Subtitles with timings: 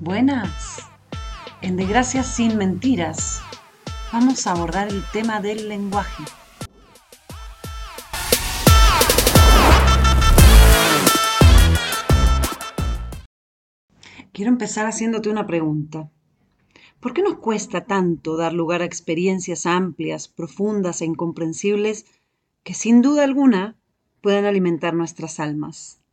[0.00, 0.78] Buenas.
[1.62, 3.42] En Desgracias sin Mentiras
[4.12, 6.24] vamos a abordar el tema del lenguaje.
[14.32, 16.10] Quiero empezar haciéndote una pregunta.
[17.00, 22.06] ¿Por qué nos cuesta tanto dar lugar a experiencias amplias, profundas e incomprensibles
[22.62, 23.76] que sin duda alguna
[24.20, 26.03] pueden alimentar nuestras almas?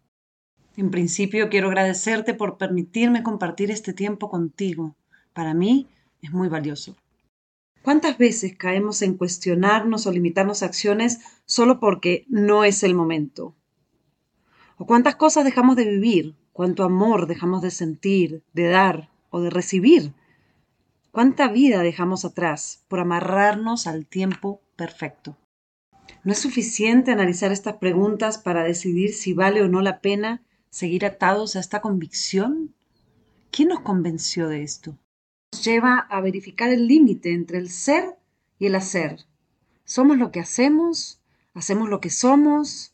[0.78, 4.96] En principio quiero agradecerte por permitirme compartir este tiempo contigo.
[5.34, 5.88] Para mí
[6.21, 6.96] es muy valioso.
[7.82, 13.56] ¿Cuántas veces caemos en cuestionarnos o limitarnos a acciones solo porque no es el momento?
[14.78, 16.36] ¿O cuántas cosas dejamos de vivir?
[16.54, 20.14] ¿Cuánto amor dejamos de sentir, de dar o de recibir?
[21.12, 25.38] ¿Cuánta vida dejamos atrás por amarrarnos al tiempo perfecto?
[26.24, 31.06] ¿No es suficiente analizar estas preguntas para decidir si vale o no la pena seguir
[31.06, 32.73] atados a esta convicción?
[33.52, 34.98] ¿Quién nos convenció de esto?
[35.52, 38.16] Nos lleva a verificar el límite entre el ser
[38.58, 39.26] y el hacer.
[39.84, 41.22] ¿Somos lo que hacemos?
[41.54, 42.94] ¿Hacemos lo que somos?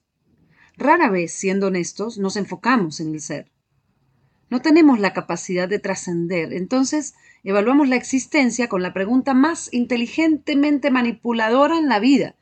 [0.76, 3.52] Rara vez, siendo honestos, nos enfocamos en el ser.
[4.50, 7.14] No tenemos la capacidad de trascender, entonces
[7.44, 12.36] evaluamos la existencia con la pregunta más inteligentemente manipuladora en la vida.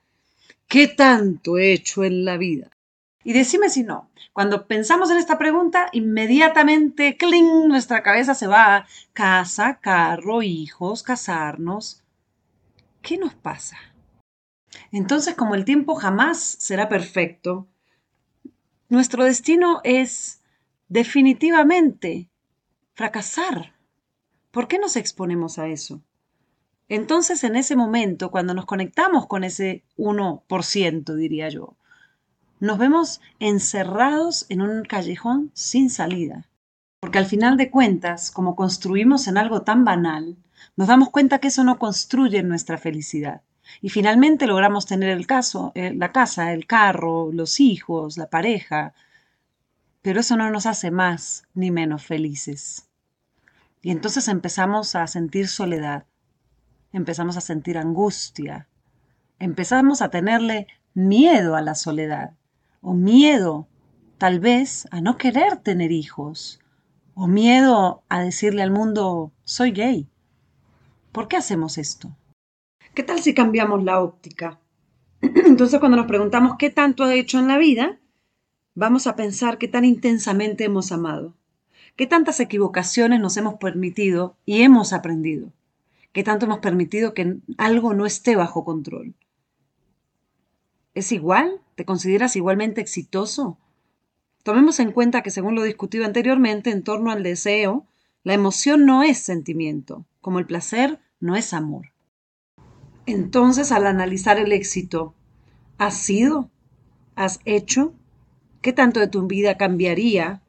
[0.67, 2.74] ¿Qué tanto he hecho en la vida?
[3.25, 4.11] Y decime si no.
[4.33, 11.01] Cuando pensamos en esta pregunta, inmediatamente, ¡cling!, nuestra cabeza se va a casa, carro, hijos,
[11.01, 12.03] casarnos.
[13.01, 13.77] ¿Qué nos pasa?
[14.91, 17.67] Entonces, como el tiempo jamás será perfecto,
[18.89, 20.43] nuestro destino es
[20.87, 22.29] definitivamente
[22.93, 23.73] fracasar.
[24.51, 26.03] ¿Por qué nos exponemos a eso?
[26.89, 31.74] Entonces, en ese momento, cuando nos conectamos con ese 1%, diría yo,
[32.59, 36.47] nos vemos encerrados en un callejón sin salida.
[36.99, 40.37] Porque al final de cuentas, como construimos en algo tan banal,
[40.75, 43.41] nos damos cuenta que eso no construye nuestra felicidad.
[43.81, 48.93] Y finalmente logramos tener el caso, eh, la casa, el carro, los hijos, la pareja,
[50.01, 52.87] pero eso no nos hace más ni menos felices.
[53.81, 56.05] Y entonces empezamos a sentir soledad,
[56.93, 58.67] empezamos a sentir angustia,
[59.39, 62.33] empezamos a tenerle miedo a la soledad
[62.85, 63.67] o miedo
[64.19, 66.59] tal vez a no querer tener hijos,
[67.15, 70.07] o miedo a decirle al mundo, soy gay.
[71.11, 72.15] ¿Por qué hacemos esto?
[72.93, 74.59] ¿Qué tal si cambiamos la óptica?
[75.21, 77.97] Entonces cuando nos preguntamos qué tanto ha hecho en la vida,
[78.75, 81.33] vamos a pensar qué tan intensamente hemos amado,
[81.95, 85.51] qué tantas equivocaciones nos hemos permitido y hemos aprendido,
[86.11, 89.15] qué tanto hemos permitido que algo no esté bajo control.
[90.93, 91.61] ¿Es igual?
[91.75, 93.57] ¿Te consideras igualmente exitoso?
[94.43, 97.85] Tomemos en cuenta que según lo discutido anteriormente en torno al deseo,
[98.23, 101.91] la emoción no es sentimiento, como el placer no es amor.
[103.05, 105.13] Entonces, al analizar el éxito,
[105.77, 106.49] ¿has sido?
[107.15, 107.93] ¿Has hecho?
[108.61, 110.41] ¿Qué tanto de tu vida cambiaría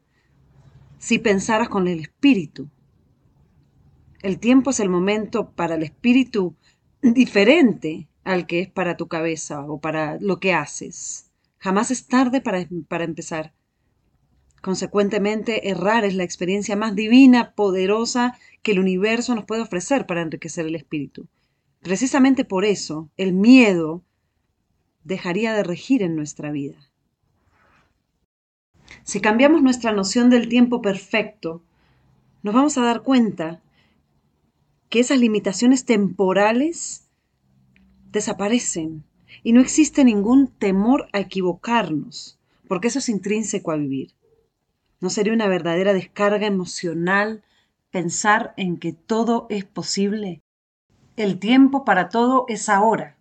[0.97, 2.69] si pensaras con el espíritu?
[4.21, 6.55] El tiempo es el momento para el espíritu
[7.01, 11.31] diferente al que es para tu cabeza o para lo que haces.
[11.59, 13.53] Jamás es tarde para, para empezar.
[14.61, 20.21] Consecuentemente, errar es la experiencia más divina, poderosa que el universo nos puede ofrecer para
[20.21, 21.27] enriquecer el espíritu.
[21.81, 24.03] Precisamente por eso, el miedo
[25.05, 26.77] dejaría de regir en nuestra vida.
[29.03, 31.63] Si cambiamos nuestra noción del tiempo perfecto,
[32.43, 33.61] nos vamos a dar cuenta
[34.89, 37.06] que esas limitaciones temporales
[38.11, 39.03] desaparecen
[39.43, 44.13] y no existe ningún temor a equivocarnos, porque eso es intrínseco a vivir.
[44.99, 47.43] ¿No sería una verdadera descarga emocional
[47.91, 50.41] pensar en que todo es posible?
[51.15, 53.17] El tiempo para todo es ahora,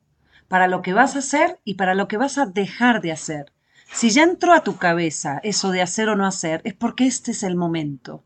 [0.48, 3.52] para lo que vas a hacer y para lo que vas a dejar de hacer.
[3.92, 7.30] Si ya entró a tu cabeza eso de hacer o no hacer, es porque este
[7.30, 8.22] es el momento.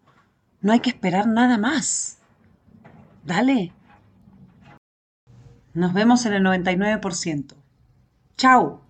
[0.60, 2.18] No hay que esperar nada más.
[3.24, 3.72] Dale,
[5.74, 7.54] nos vemos en el 99%.
[8.36, 8.82] ¡Chao!